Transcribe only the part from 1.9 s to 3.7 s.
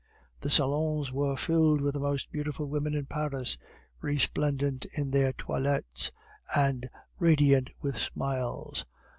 the most beautiful women in Paris,